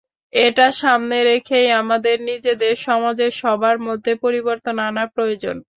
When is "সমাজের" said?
2.87-3.31